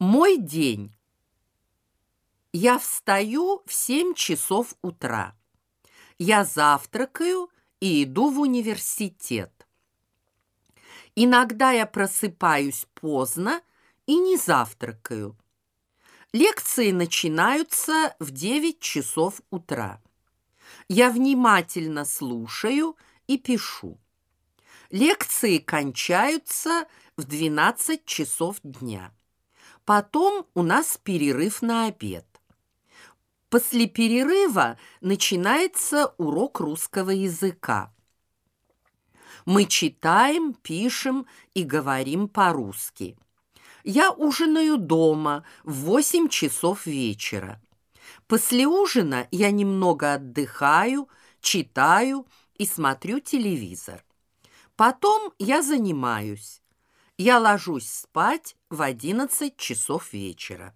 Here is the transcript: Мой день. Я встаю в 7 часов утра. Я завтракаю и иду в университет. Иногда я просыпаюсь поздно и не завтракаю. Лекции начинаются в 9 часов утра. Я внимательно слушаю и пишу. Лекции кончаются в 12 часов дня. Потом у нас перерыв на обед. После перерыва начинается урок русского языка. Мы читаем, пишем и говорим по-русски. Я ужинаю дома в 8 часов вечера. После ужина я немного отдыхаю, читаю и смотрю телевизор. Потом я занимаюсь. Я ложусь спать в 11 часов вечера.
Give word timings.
Мой 0.00 0.38
день. 0.38 0.96
Я 2.54 2.78
встаю 2.78 3.62
в 3.66 3.72
7 3.74 4.14
часов 4.14 4.74
утра. 4.80 5.36
Я 6.16 6.46
завтракаю 6.46 7.50
и 7.80 8.04
иду 8.04 8.30
в 8.30 8.40
университет. 8.40 9.66
Иногда 11.14 11.72
я 11.72 11.84
просыпаюсь 11.84 12.86
поздно 12.94 13.60
и 14.06 14.16
не 14.16 14.38
завтракаю. 14.38 15.36
Лекции 16.32 16.92
начинаются 16.92 18.16
в 18.18 18.30
9 18.30 18.80
часов 18.80 19.42
утра. 19.50 20.00
Я 20.88 21.10
внимательно 21.10 22.06
слушаю 22.06 22.96
и 23.26 23.36
пишу. 23.36 24.00
Лекции 24.88 25.58
кончаются 25.58 26.86
в 27.18 27.24
12 27.24 28.06
часов 28.06 28.60
дня. 28.62 29.12
Потом 29.84 30.46
у 30.54 30.62
нас 30.62 30.98
перерыв 31.02 31.62
на 31.62 31.86
обед. 31.86 32.26
После 33.48 33.86
перерыва 33.86 34.78
начинается 35.00 36.14
урок 36.18 36.60
русского 36.60 37.10
языка. 37.10 37.92
Мы 39.44 39.64
читаем, 39.64 40.54
пишем 40.54 41.26
и 41.54 41.64
говорим 41.64 42.28
по-русски. 42.28 43.16
Я 43.82 44.12
ужинаю 44.12 44.76
дома 44.76 45.44
в 45.64 45.72
8 45.86 46.28
часов 46.28 46.86
вечера. 46.86 47.60
После 48.26 48.66
ужина 48.66 49.26
я 49.30 49.50
немного 49.50 50.14
отдыхаю, 50.14 51.08
читаю 51.40 52.26
и 52.54 52.66
смотрю 52.66 53.18
телевизор. 53.18 54.04
Потом 54.76 55.32
я 55.38 55.62
занимаюсь. 55.62 56.62
Я 57.22 57.38
ложусь 57.38 57.86
спать 57.86 58.56
в 58.70 58.80
11 58.80 59.54
часов 59.58 60.14
вечера. 60.14 60.74